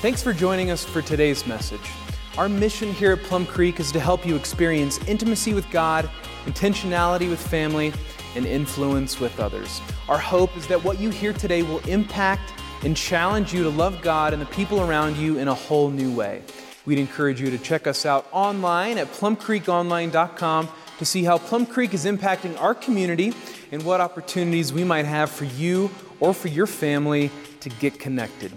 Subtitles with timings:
[0.00, 1.90] Thanks for joining us for today's message.
[2.38, 6.08] Our mission here at Plum Creek is to help you experience intimacy with God,
[6.46, 7.92] intentionality with family,
[8.34, 9.82] and influence with others.
[10.08, 14.00] Our hope is that what you hear today will impact and challenge you to love
[14.00, 16.44] God and the people around you in a whole new way.
[16.86, 21.92] We'd encourage you to check us out online at plumcreekonline.com to see how Plum Creek
[21.92, 23.34] is impacting our community
[23.70, 25.90] and what opportunities we might have for you
[26.20, 27.30] or for your family
[27.60, 28.50] to get connected.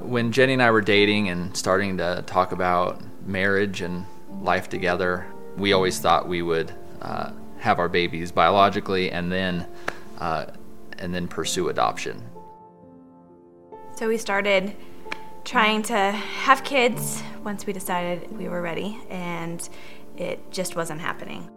[0.00, 4.04] When Jenny and I were dating and starting to talk about marriage and
[4.42, 5.24] life together,
[5.56, 9.66] we always thought we would uh, have our babies biologically and then
[10.18, 10.44] uh,
[10.98, 12.22] and then pursue adoption.
[13.96, 14.74] So we started
[15.44, 19.68] trying to have kids once we decided we were ready, and
[20.16, 21.50] it just wasn't happening.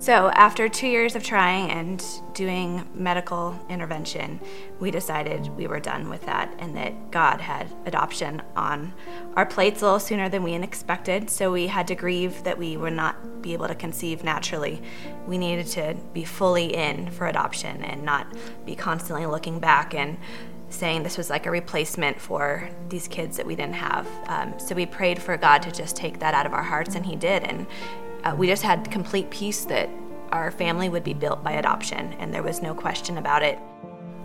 [0.00, 4.40] So, after two years of trying and doing medical intervention,
[4.78, 8.94] we decided we were done with that and that God had adoption on
[9.36, 11.28] our plates a little sooner than we expected.
[11.28, 14.80] So, we had to grieve that we would not be able to conceive naturally.
[15.26, 18.26] We needed to be fully in for adoption and not
[18.64, 20.16] be constantly looking back and
[20.70, 24.08] saying this was like a replacement for these kids that we didn't have.
[24.28, 27.04] Um, so, we prayed for God to just take that out of our hearts, and
[27.04, 27.44] He did.
[27.44, 27.66] And
[28.24, 29.88] uh, we just had complete peace that
[30.32, 33.58] our family would be built by adoption, and there was no question about it.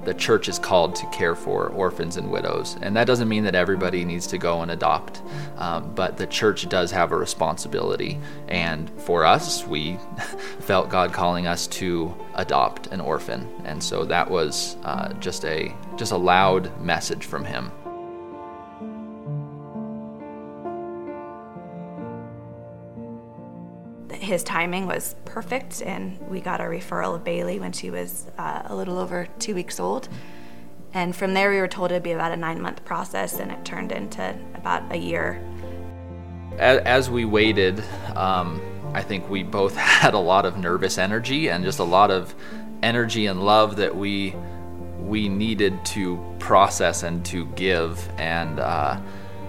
[0.03, 3.55] The church is called to care for orphans and widows, and that doesn't mean that
[3.55, 5.23] everybody needs to go and adopt,
[5.57, 8.19] um, but the church does have a responsibility.
[8.47, 9.97] And for us, we
[10.59, 15.73] felt God calling us to adopt an orphan, and so that was uh, just a
[15.95, 17.71] just a loud message from Him.
[24.15, 28.63] His timing was perfect, and we got a referral of Bailey when she was uh,
[28.65, 30.09] a little over two weeks old.
[30.93, 33.65] And from there, we were told it'd be about a nine month process, and it
[33.65, 35.41] turned into about a year.
[36.57, 37.83] As, we waited,
[38.15, 38.61] um,
[38.93, 42.33] I think we both had a lot of nervous energy and just a lot of
[42.81, 44.35] energy and love that we
[44.99, 48.99] we needed to process and to give, and uh,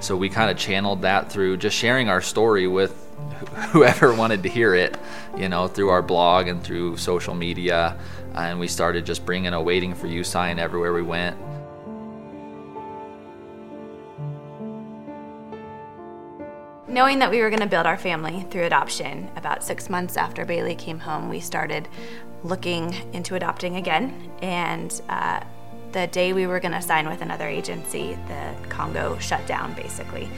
[0.01, 3.06] so we kind of channeled that through just sharing our story with
[3.71, 4.97] whoever wanted to hear it,
[5.37, 7.99] you know, through our blog and through social media.
[8.35, 11.37] And we started just bringing a waiting for you sign everywhere we went.
[16.89, 20.45] Knowing that we were going to build our family through adoption, about six months after
[20.45, 21.89] Bailey came home, we started
[22.43, 24.31] looking into adopting again.
[24.41, 25.41] And uh,
[25.93, 30.29] the day we were going to sign with another agency, the Congo shut down basically.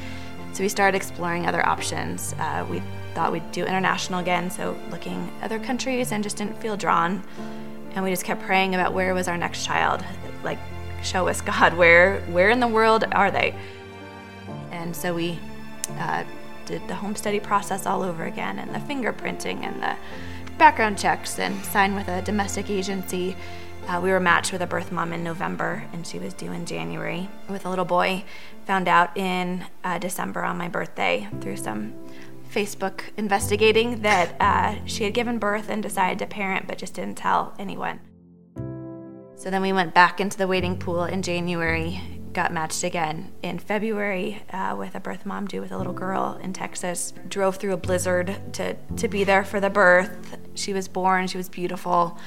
[0.58, 2.34] So we started exploring other options.
[2.36, 2.82] Uh, we
[3.14, 7.22] thought we'd do international again, so looking other countries and just didn't feel drawn.
[7.92, 10.04] And we just kept praying about where was our next child.
[10.42, 10.58] Like,
[11.04, 13.54] show us God, where where in the world are they?
[14.72, 15.38] And so we
[15.91, 16.24] uh,
[16.66, 19.94] did the home study process all over again, and the fingerprinting and the
[20.58, 23.36] background checks, and signed with a domestic agency.
[23.88, 26.66] Uh, we were matched with a birth mom in November, and she was due in
[26.66, 28.22] January with a little boy
[28.66, 31.94] found out in uh, December on my birthday through some
[32.53, 37.16] Facebook investigating that uh, she had given birth and decided to parent, but just didn't
[37.16, 37.99] tell anyone.
[39.37, 42.03] So then we went back into the waiting pool in January,
[42.34, 46.38] got matched again in February uh, with a birth mom due with a little girl
[46.43, 47.15] in Texas.
[47.26, 50.37] Drove through a blizzard to, to be there for the birth.
[50.55, 52.19] She was born, she was beautiful.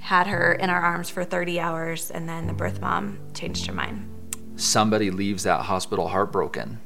[0.00, 3.72] Had her in our arms for 30 hours, and then the birth mom changed her
[3.72, 4.10] mind
[4.60, 6.78] somebody leaves that hospital heartbroken,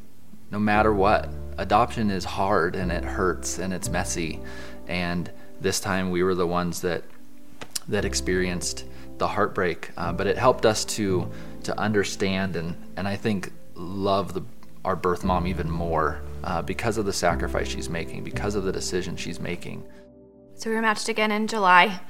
[0.50, 1.28] no matter what.
[1.58, 4.40] Adoption is hard and it hurts and it's messy.
[4.86, 5.30] And
[5.60, 7.04] this time we were the ones that
[7.88, 8.84] that experienced
[9.18, 11.30] the heartbreak, uh, but it helped us to
[11.64, 14.42] to understand and and I think love the
[14.84, 18.72] our birth mom even more uh, because of the sacrifice she's making, because of the
[18.72, 19.82] decision she's making.
[20.56, 22.00] So we were matched again in July.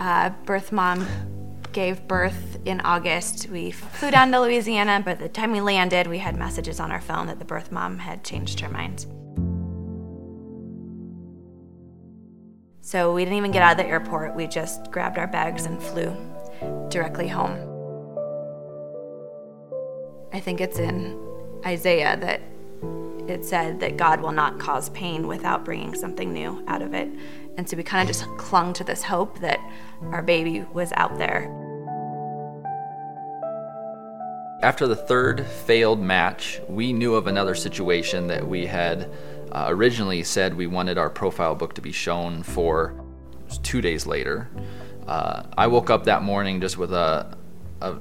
[0.00, 1.06] Uh, birth mom
[1.72, 3.50] gave birth in August.
[3.50, 7.02] We flew down to Louisiana, but the time we landed, we had messages on our
[7.02, 9.04] phone that the birth mom had changed her mind.
[12.80, 14.34] So we didn't even get out of the airport.
[14.34, 16.16] We just grabbed our bags and flew
[16.88, 17.66] directly home.
[20.32, 21.20] I think it's in
[21.64, 22.40] Isaiah that
[23.28, 27.08] it said that God will not cause pain without bringing something new out of it.
[27.56, 29.60] And so we kind of just clung to this hope that
[30.12, 31.54] our baby was out there.
[34.62, 39.10] After the third failed match, we knew of another situation that we had
[39.52, 42.94] uh, originally said we wanted our profile book to be shown for
[43.62, 44.48] two days later.
[45.06, 47.36] Uh, I woke up that morning just with a,
[47.80, 47.96] a,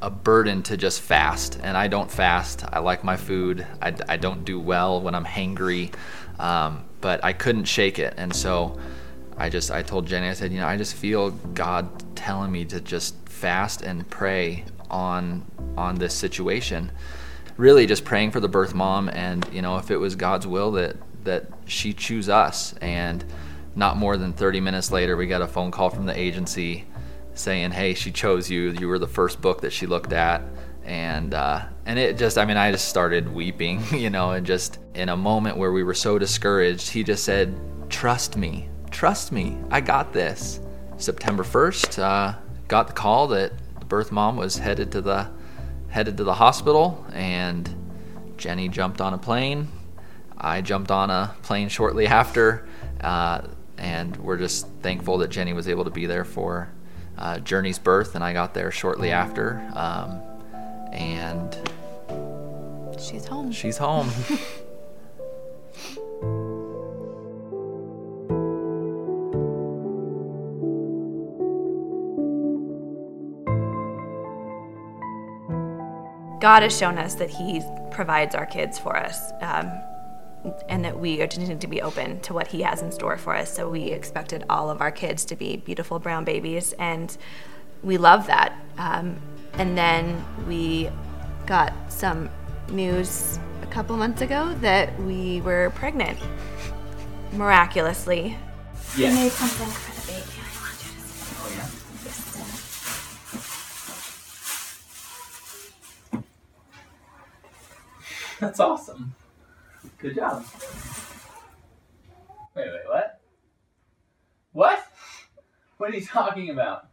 [0.00, 2.64] a burden to just fast, and I don't fast.
[2.72, 3.66] I like my food.
[3.82, 5.92] I, I don't do well when I'm hangry,
[6.38, 8.78] um, but I couldn't shake it, and so
[9.38, 12.64] I just I told Jenny I said you know I just feel God telling me
[12.66, 15.44] to just fast and pray on
[15.76, 16.90] on this situation.
[17.56, 20.72] Really just praying for the birth mom and you know if it was God's will
[20.72, 22.74] that that she choose us.
[22.80, 23.24] And
[23.76, 26.84] not more than 30 minutes later we got a phone call from the agency
[27.34, 28.70] saying hey she chose you.
[28.70, 30.42] You were the first book that she looked at.
[30.84, 34.78] And uh, and it just I mean I just started weeping you know and just
[34.94, 37.58] in a moment where we were so discouraged he just said
[37.90, 40.60] trust me trust me I got this
[40.98, 42.38] September 1st uh,
[42.68, 45.28] got the call that the birth mom was headed to the
[45.88, 47.74] headed to the hospital, and
[48.36, 49.68] Jenny jumped on a plane.
[50.36, 52.68] I jumped on a plane shortly after,
[53.00, 53.42] uh,
[53.76, 56.70] and we're just thankful that Jenny was able to be there for
[57.16, 59.68] uh, Journey's birth, and I got there shortly after.
[59.74, 60.20] Um,
[60.92, 61.56] and
[63.00, 63.52] she's home.
[63.52, 64.10] She's home.
[76.40, 79.32] God has shown us that He provides our kids for us.
[79.40, 79.70] Um,
[80.68, 83.52] and that we are to be open to what he has in store for us.
[83.52, 87.14] So we expected all of our kids to be beautiful brown babies, and
[87.82, 88.56] we love that.
[88.76, 89.20] Um,
[89.54, 90.90] and then we
[91.46, 92.30] got some
[92.70, 96.18] news a couple months ago that we were pregnant,
[97.32, 98.36] miraculously.
[98.96, 99.14] Yes.
[99.14, 100.24] We made something for the baby.
[106.12, 106.24] Oh,
[108.40, 109.14] That's awesome.
[109.98, 110.44] Good job.
[112.54, 113.20] Wait, wait, what?
[114.52, 114.86] What?
[115.76, 116.88] What are you talking about?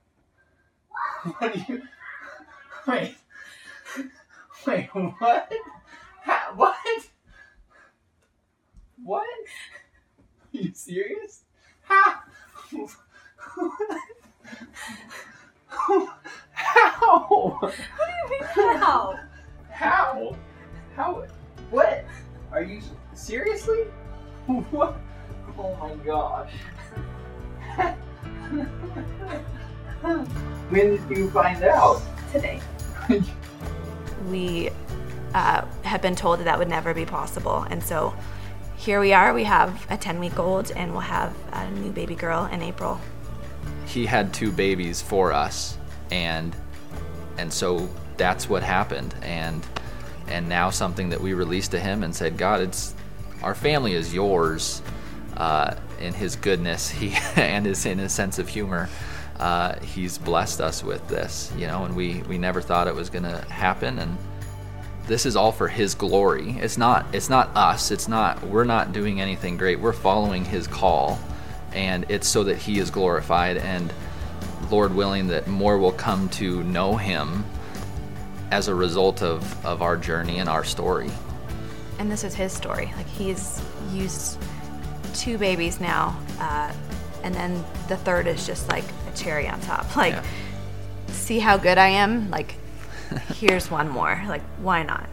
[1.39, 1.81] What are you?
[2.88, 3.16] Wait.
[4.68, 5.52] Wait, what?
[6.24, 6.76] How, what?
[9.04, 9.24] What?
[9.24, 9.28] Are
[10.52, 11.44] you serious?
[11.84, 12.16] How?
[16.54, 17.58] How?
[17.60, 17.78] What do
[18.08, 18.42] you mean
[18.78, 19.20] how?
[19.70, 20.36] How?
[20.96, 21.28] How?
[21.70, 22.04] What?
[22.52, 22.82] Are you
[23.14, 23.84] seriously?
[24.48, 24.96] What?
[25.60, 26.52] Oh my gosh.
[30.70, 32.02] when did you find out?
[32.32, 32.60] Today.
[34.30, 34.69] we
[35.33, 35.66] uh,
[36.01, 38.13] been told that that would never be possible, and so
[38.77, 39.33] here we are.
[39.33, 43.00] We have a 10 week old, and we'll have a new baby girl in April.
[43.86, 45.77] He had two babies for us,
[46.12, 46.56] and
[47.38, 49.66] and so that's what happened, and
[50.27, 52.95] and now something that we released to him and said, God, it's
[53.44, 54.81] our family is yours.
[55.38, 58.89] Uh, in His goodness, He and His in His sense of humor,
[59.40, 63.10] uh, He's blessed us with this, you know, and we we never thought it was
[63.10, 64.18] going to happen, and
[65.08, 66.58] this is all for His glory.
[66.60, 67.92] It's not it's not us.
[67.92, 69.80] It's not we're not doing anything great.
[69.80, 71.20] We're following His call,
[71.74, 73.94] and it's so that He is glorified and.
[74.72, 77.46] Lord willing, that more will come to know Him
[78.51, 81.12] as a result of, of our journey and our story.
[82.00, 82.92] And this is his story.
[82.96, 83.62] Like he's
[83.92, 84.38] used
[85.13, 86.74] two babies now, uh,
[87.24, 88.84] and then the third is just like
[89.15, 89.86] cherry on top.
[89.95, 90.24] Like, yeah.
[91.07, 92.29] see how good I am?
[92.29, 92.55] Like,
[93.36, 94.22] here's one more.
[94.27, 95.10] Like, why not?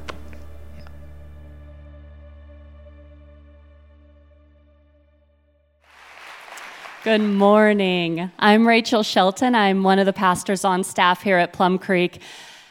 [7.04, 8.30] Good morning.
[8.38, 9.56] I'm Rachel Shelton.
[9.56, 12.21] I'm one of the pastors on staff here at Plum Creek.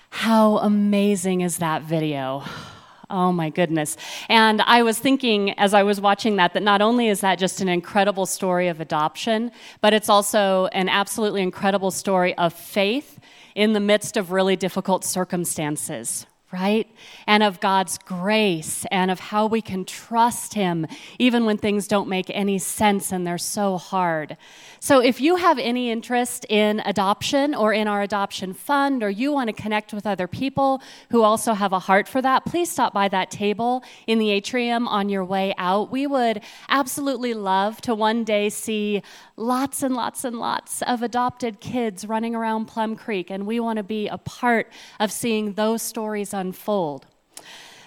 [0.09, 2.43] How amazing is that video?
[3.11, 3.97] Oh my goodness.
[4.29, 7.59] And I was thinking as I was watching that, that not only is that just
[7.59, 9.51] an incredible story of adoption,
[9.81, 13.19] but it's also an absolutely incredible story of faith
[13.53, 16.87] in the midst of really difficult circumstances right?
[17.27, 20.87] And of God's grace and of how we can trust Him
[21.19, 24.37] even when things don't make any sense and they're so hard.
[24.79, 29.31] So, if you have any interest in adoption or in our adoption fund, or you
[29.31, 32.93] want to connect with other people who also have a heart for that, please stop
[32.93, 35.91] by that table in the atrium on your way out.
[35.91, 39.01] We would absolutely love to one day see
[39.41, 43.77] lots and lots and lots of adopted kids running around Plum Creek, and we want
[43.77, 47.07] to be a part of seeing those stories unfold.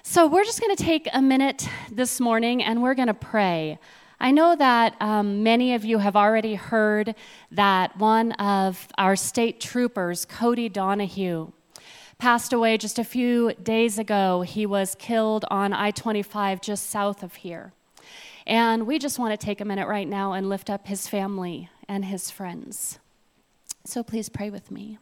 [0.02, 3.78] So, we're just going to take a minute this morning and we're going to pray.
[4.20, 7.14] I know that um, many of you have already heard
[7.50, 11.52] that one of our state troopers, Cody Donahue,
[12.18, 14.42] passed away just a few days ago.
[14.42, 17.72] He was killed on I 25 just south of here.
[18.46, 21.70] And we just want to take a minute right now and lift up his family
[21.88, 22.98] and his friends.
[23.84, 24.98] So please pray with me.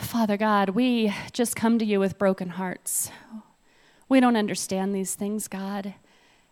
[0.00, 3.10] Father God, we just come to you with broken hearts.
[4.08, 5.94] We don't understand these things, God.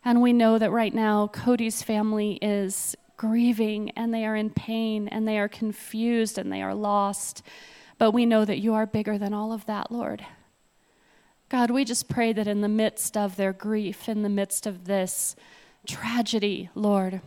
[0.04, 5.06] And we know that right now Cody's family is grieving and they are in pain
[5.06, 7.42] and they are confused and they are lost.
[7.98, 10.24] But we know that you are bigger than all of that, Lord.
[11.52, 14.86] God, we just pray that in the midst of their grief, in the midst of
[14.86, 15.36] this
[15.86, 17.20] tragedy, Lord,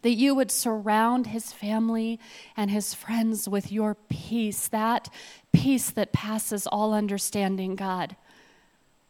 [0.00, 2.18] that you would surround his family
[2.56, 5.10] and his friends with your peace, that
[5.52, 8.16] peace that passes all understanding, God.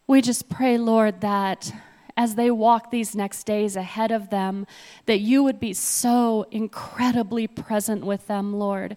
[0.09, 1.73] We just pray, Lord, that
[2.17, 4.67] as they walk these next days ahead of them,
[5.07, 8.97] that you would be so incredibly present with them, Lord,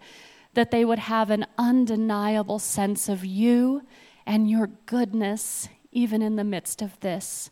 [0.55, 3.83] that they would have an undeniable sense of you
[4.25, 7.49] and your goodness, even in the midst of this.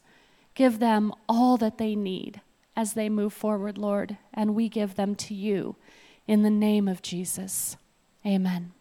[0.56, 2.42] Give them all that they need
[2.76, 5.76] as they move forward, Lord, and we give them to you
[6.28, 7.78] in the name of Jesus.
[8.26, 8.72] Amen.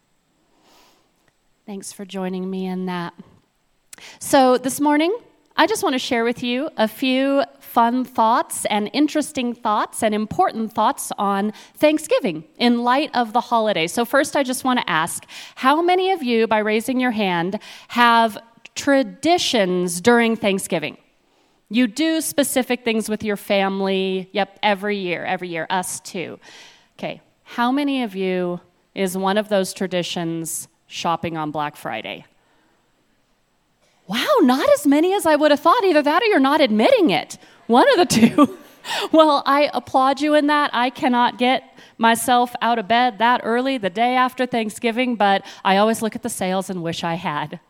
[1.66, 3.14] Thanks for joining me in that.
[4.18, 5.16] So, this morning,
[5.56, 7.42] I just want to share with you a few
[7.78, 13.86] fun thoughts and interesting thoughts and important thoughts on Thanksgiving in light of the holiday.
[13.86, 17.60] So, first, I just want to ask how many of you, by raising your hand,
[17.86, 18.36] have
[18.74, 20.96] traditions during Thanksgiving?
[21.68, 24.28] You do specific things with your family.
[24.32, 26.40] Yep, every year, every year, us too.
[26.98, 28.60] Okay, how many of you
[28.96, 32.24] is one of those traditions shopping on Black Friday?
[34.08, 35.84] Wow, not as many as I would have thought.
[35.84, 37.38] Either that or you're not admitting it.
[37.66, 38.58] One of the two.
[39.12, 40.70] well, I applaud you in that.
[40.72, 45.76] I cannot get myself out of bed that early the day after Thanksgiving, but I
[45.76, 47.60] always look at the sales and wish I had.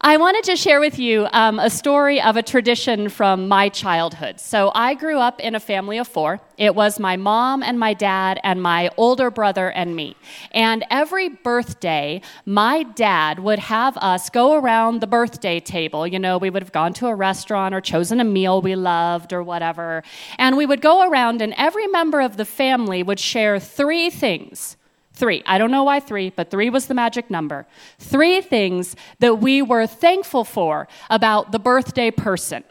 [0.00, 4.38] I wanted to share with you um, a story of a tradition from my childhood.
[4.38, 6.38] So, I grew up in a family of four.
[6.56, 10.14] It was my mom and my dad and my older brother and me.
[10.52, 16.06] And every birthday, my dad would have us go around the birthday table.
[16.06, 19.32] You know, we would have gone to a restaurant or chosen a meal we loved
[19.32, 20.04] or whatever.
[20.38, 24.76] And we would go around, and every member of the family would share three things
[25.18, 25.42] Three.
[25.46, 27.66] I don't know why three, but three was the magic number.
[27.98, 32.62] Three things that we were thankful for about the birthday person.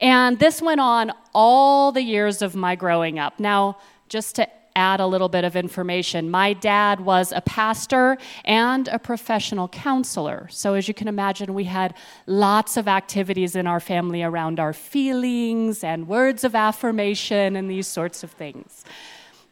[0.00, 3.38] And this went on all the years of my growing up.
[3.38, 8.88] Now, just to add a little bit of information, my dad was a pastor and
[8.88, 10.48] a professional counselor.
[10.50, 11.94] So, as you can imagine, we had
[12.26, 17.86] lots of activities in our family around our feelings and words of affirmation and these
[17.86, 18.84] sorts of things.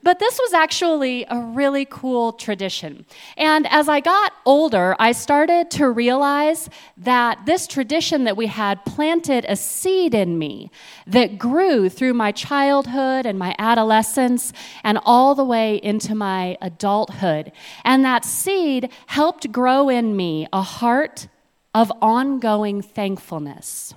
[0.03, 3.05] But this was actually a really cool tradition.
[3.37, 8.85] And as I got older, I started to realize that this tradition that we had
[8.85, 10.71] planted a seed in me
[11.07, 14.53] that grew through my childhood and my adolescence
[14.85, 17.51] and all the way into my adulthood.
[17.85, 21.27] And that seed helped grow in me a heart
[21.75, 23.95] of ongoing thankfulness.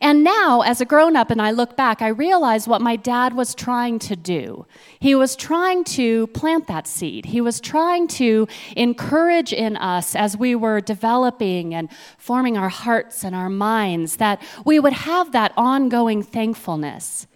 [0.00, 3.34] And now, as a grown up, and I look back, I realize what my dad
[3.34, 4.66] was trying to do.
[4.98, 7.26] He was trying to plant that seed.
[7.26, 8.46] He was trying to
[8.76, 14.42] encourage in us as we were developing and forming our hearts and our minds that
[14.64, 17.26] we would have that ongoing thankfulness.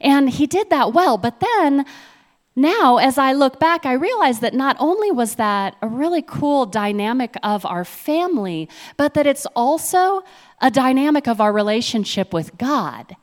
[0.00, 1.84] And he did that well, but then
[2.58, 6.66] now, as I look back, I realize that not only was that a really cool
[6.66, 10.24] dynamic of our family, but that it's also
[10.60, 13.14] a dynamic of our relationship with God.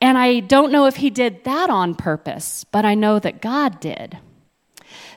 [0.00, 3.78] And I don't know if he did that on purpose, but I know that God
[3.78, 4.18] did.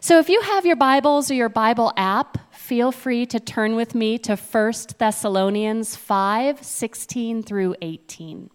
[0.01, 3.95] So if you have your Bibles or your Bible app, feel free to turn with
[3.95, 8.49] me to 1 Thessalonians 5 16 through 18.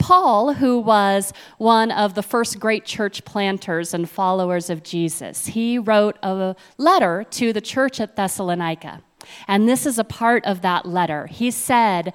[0.00, 5.78] Paul, who was one of the first great church planters and followers of Jesus, he
[5.78, 9.02] wrote a letter to the church at Thessalonica.
[9.46, 11.26] And this is a part of that letter.
[11.26, 12.12] He said,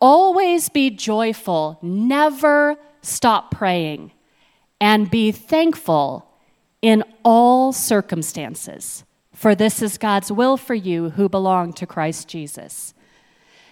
[0.00, 4.12] Always be joyful, never stop praying,
[4.80, 6.26] and be thankful
[6.82, 12.94] in all circumstances, for this is God's will for you who belong to Christ Jesus.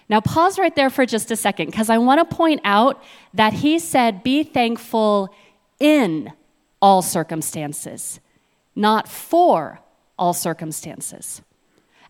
[0.08, 3.52] Now, pause right there for just a second because I want to point out that
[3.52, 5.34] he said, Be thankful
[5.80, 6.32] in
[6.82, 8.20] all circumstances,
[8.74, 9.80] not for
[10.18, 11.40] all circumstances.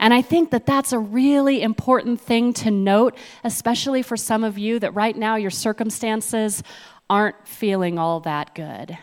[0.00, 4.58] And I think that that's a really important thing to note, especially for some of
[4.58, 6.62] you that right now your circumstances
[7.08, 8.98] aren't feeling all that good.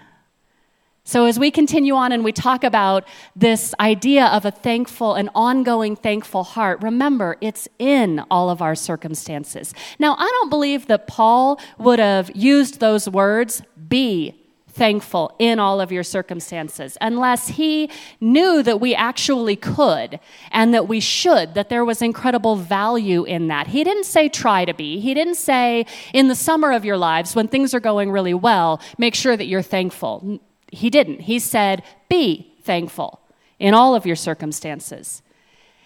[1.03, 5.29] So, as we continue on and we talk about this idea of a thankful and
[5.33, 9.73] ongoing thankful heart, remember it's in all of our circumstances.
[9.97, 14.37] Now, I don't believe that Paul would have used those words, be
[14.69, 17.89] thankful in all of your circumstances unless he
[18.21, 20.19] knew that we actually could
[20.51, 23.67] and that we should, that there was incredible value in that.
[23.67, 24.99] He didn't say try to be.
[24.99, 28.79] He didn't say in the summer of your lives when things are going really well,
[28.97, 30.39] make sure that you're thankful.
[30.71, 31.21] He didn't.
[31.21, 33.19] He said, be thankful
[33.59, 35.21] in all of your circumstances.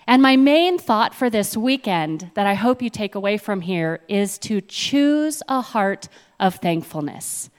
[0.07, 4.01] And my main thought for this weekend that I hope you take away from here
[4.07, 6.07] is to choose a heart
[6.39, 7.49] of thankfulness.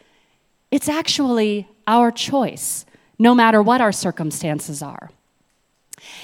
[0.70, 2.86] It's actually our choice,
[3.18, 5.10] no matter what our circumstances are.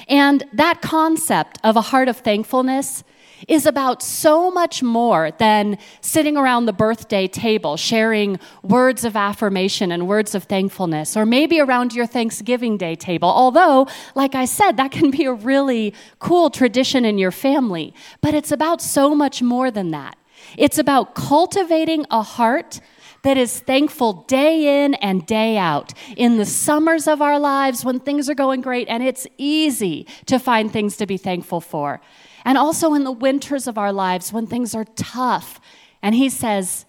[0.09, 3.03] And that concept of a heart of thankfulness
[3.49, 9.93] is about so much more than sitting around the birthday table sharing words of affirmation
[9.93, 13.29] and words of thankfulness, or maybe around your Thanksgiving Day table.
[13.29, 17.95] Although, like I said, that can be a really cool tradition in your family.
[18.21, 20.17] But it's about so much more than that.
[20.57, 22.81] It's about cultivating a heart
[23.23, 25.93] that is thankful day in and day out.
[26.17, 30.39] In the summers of our lives when things are going great and it's easy to
[30.39, 32.01] find things to be thankful for
[32.45, 35.61] and also in the winters of our lives when things are tough.
[36.03, 36.85] And he says,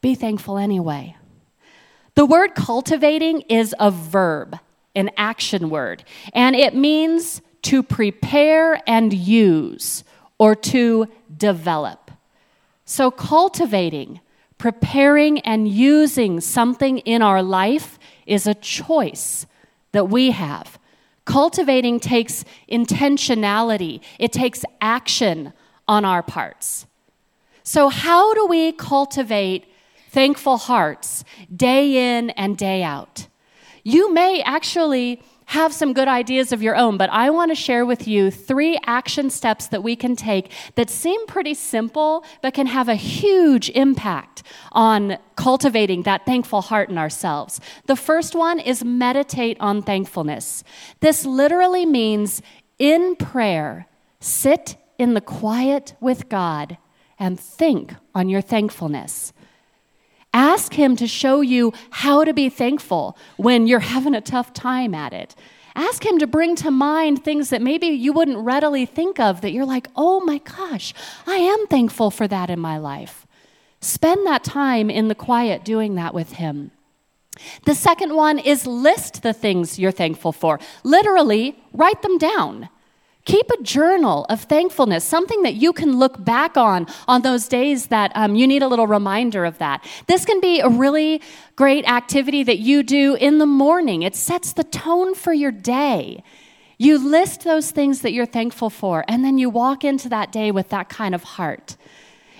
[0.00, 1.16] be thankful anyway.
[2.14, 4.58] The word cultivating is a verb,
[4.94, 10.04] an action word, and it means to prepare and use
[10.38, 12.10] or to develop.
[12.84, 14.20] So, cultivating,
[14.58, 19.46] preparing, and using something in our life is a choice
[19.92, 20.78] that we have.
[21.24, 25.52] Cultivating takes intentionality, it takes action
[25.86, 26.86] on our parts.
[27.62, 29.66] So, how do we cultivate
[30.10, 31.24] thankful hearts
[31.54, 33.28] day in and day out?
[33.84, 37.84] You may actually have some good ideas of your own, but I want to share
[37.84, 42.68] with you three action steps that we can take that seem pretty simple, but can
[42.68, 47.60] have a huge impact on cultivating that thankful heart in ourselves.
[47.86, 50.62] The first one is meditate on thankfulness.
[51.00, 52.42] This literally means
[52.78, 53.88] in prayer,
[54.20, 56.78] sit in the quiet with God
[57.18, 59.32] and think on your thankfulness.
[60.32, 64.94] Ask Him to show you how to be thankful when you're having a tough time
[64.94, 65.34] at it.
[65.74, 69.52] Ask Him to bring to mind things that maybe you wouldn't readily think of that
[69.52, 70.94] you're like, oh my gosh,
[71.26, 73.26] I am thankful for that in my life.
[73.80, 76.70] Spend that time in the quiet doing that with Him.
[77.64, 80.60] The second one is list the things you're thankful for.
[80.84, 82.68] Literally, write them down.
[83.30, 87.86] Keep a journal of thankfulness, something that you can look back on on those days
[87.86, 89.86] that um, you need a little reminder of that.
[90.08, 91.22] This can be a really
[91.54, 96.24] great activity that you do in the morning, it sets the tone for your day.
[96.76, 100.50] You list those things that you're thankful for, and then you walk into that day
[100.50, 101.76] with that kind of heart.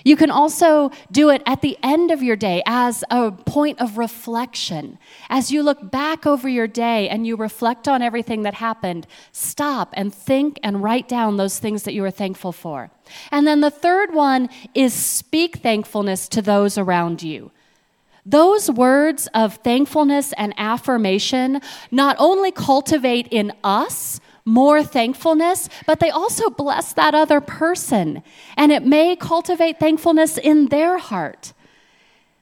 [0.03, 3.97] You can also do it at the end of your day as a point of
[3.97, 4.97] reflection.
[5.29, 9.93] As you look back over your day and you reflect on everything that happened, stop
[9.93, 12.89] and think and write down those things that you are thankful for.
[13.31, 17.51] And then the third one is speak thankfulness to those around you.
[18.25, 21.59] Those words of thankfulness and affirmation
[21.89, 28.23] not only cultivate in us, more thankfulness, but they also bless that other person.
[28.57, 31.53] And it may cultivate thankfulness in their heart.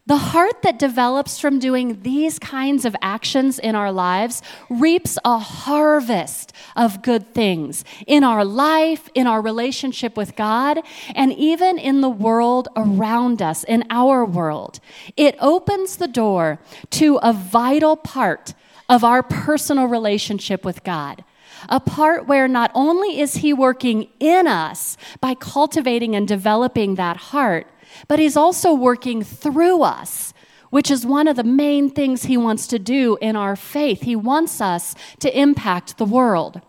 [0.10, 5.38] The heart that develops from doing these kinds of actions in our lives reaps a
[5.38, 10.80] harvest of good things in our life, in our relationship with God,
[11.14, 14.80] and even in the world around us, in our world.
[15.16, 16.58] It opens the door
[16.90, 18.56] to a vital part
[18.90, 21.24] of our personal relationship with God
[21.68, 27.18] a part where not only is He working in us by cultivating and developing that
[27.18, 27.68] heart,
[28.08, 30.34] but He's also working through us,
[30.70, 34.04] which is one of the main things He wants to do in our faith.
[34.04, 36.62] He wants us to impact the world.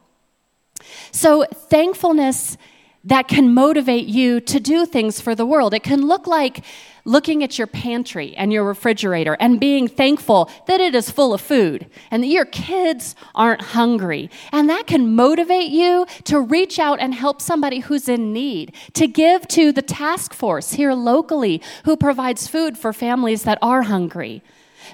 [1.12, 2.56] So, thankfulness
[3.04, 5.72] that can motivate you to do things for the world.
[5.72, 6.64] It can look like
[7.04, 11.40] looking at your pantry and your refrigerator and being thankful that it is full of
[11.40, 14.30] food and that your kids aren't hungry.
[14.52, 19.06] And that can motivate you to reach out and help somebody who's in need, to
[19.06, 24.42] give to the task force here locally who provides food for families that are hungry.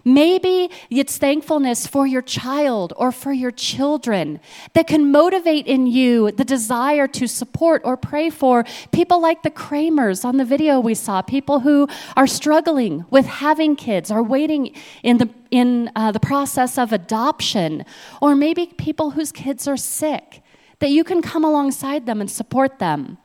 [0.04, 4.40] Maybe it's thankfulness for your child or for your children
[4.74, 9.50] that can motivate in you the desire to support or pray for people like the
[9.50, 14.74] Kramers on the video we saw, people who are struggling with having kids, are waiting
[15.02, 17.84] in the in uh, the process of adoption,
[18.20, 20.42] or maybe people whose kids are sick,
[20.80, 23.18] that you can come alongside them and support them.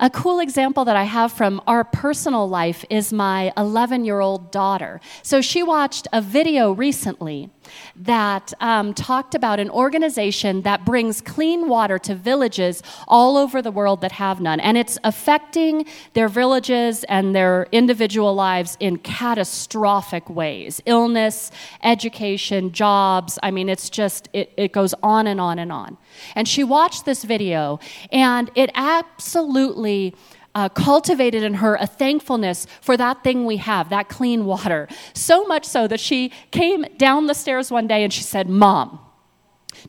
[0.00, 4.52] A cool example that I have from our personal life is my 11 year old
[4.52, 5.00] daughter.
[5.24, 7.50] So she watched a video recently
[7.96, 13.70] that um, talked about an organization that brings clean water to villages all over the
[13.70, 14.60] world that have none.
[14.60, 21.50] And it's affecting their villages and their individual lives in catastrophic ways illness,
[21.82, 23.38] education, jobs.
[23.42, 25.96] I mean, it's just, it, it goes on and on and on.
[26.34, 30.14] And she watched this video, and it absolutely
[30.58, 34.88] uh, cultivated in her a thankfulness for that thing we have, that clean water.
[35.14, 38.98] So much so that she came down the stairs one day and she said, Mom,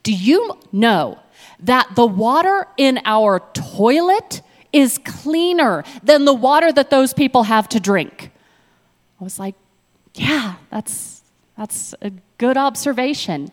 [0.03, 1.17] do you know
[1.59, 7.67] that the water in our toilet is cleaner than the water that those people have
[7.69, 8.31] to drink?
[9.19, 9.55] I was like,
[10.13, 11.23] Yeah, that's,
[11.57, 13.51] that's a good observation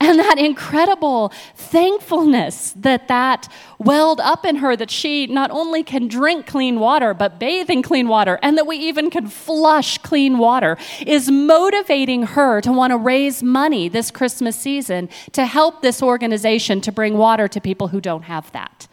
[0.10, 6.08] and that incredible thankfulness that that welled up in her that she not only can
[6.08, 10.38] drink clean water but bathe in clean water and that we even can flush clean
[10.38, 16.02] water is motivating her to want to raise money this christmas season to help this
[16.02, 18.88] organization to bring water to people who don't have that.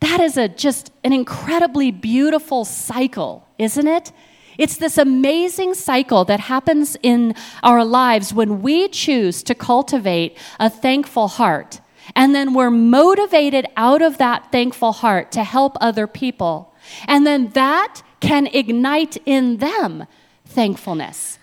[0.00, 4.12] That is a just an incredibly beautiful cycle isn't it
[4.58, 10.68] it's this amazing cycle that happens in our lives when we choose to cultivate a
[10.68, 11.80] thankful heart.
[12.14, 16.74] And then we're motivated out of that thankful heart to help other people.
[17.06, 20.06] And then that can ignite in them
[20.44, 21.38] thankfulness.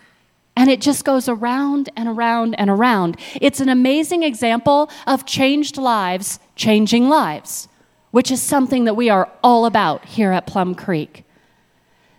[0.55, 3.17] And it just goes around and around and around.
[3.39, 7.69] It's an amazing example of changed lives, changing lives,
[8.11, 11.23] which is something that we are all about here at Plum Creek.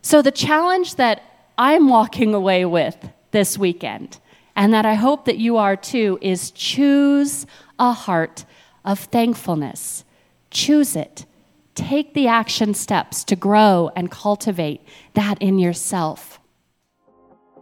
[0.02, 1.22] So, the challenge that
[1.58, 2.96] I'm walking away with
[3.32, 4.18] this weekend,
[4.56, 7.46] and that I hope that you are too, is choose
[7.78, 8.44] a heart
[8.84, 10.04] of thankfulness.
[10.50, 11.26] Choose it.
[11.74, 14.80] Take the action steps to grow and cultivate
[15.14, 16.40] that in yourself.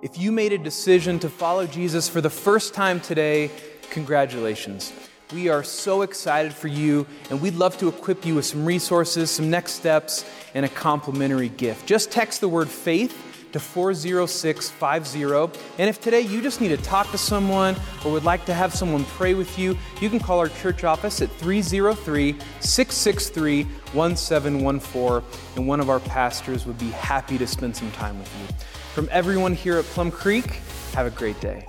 [0.01, 3.51] If you made a decision to follow Jesus for the first time today,
[3.91, 4.93] congratulations.
[5.33, 9.31] We are so excited for you, and we'd love to equip you with some resources,
[9.31, 11.87] some next steps, and a complimentary gift.
[11.87, 15.61] Just text the word faith to 40650.
[15.79, 18.75] And if today you just need to talk to someone or would like to have
[18.75, 25.23] someone pray with you, you can call our church office at 303 663 1714,
[25.57, 28.47] and one of our pastors would be happy to spend some time with you.
[28.95, 30.61] From everyone here at Plum Creek,
[30.95, 31.69] have a great day.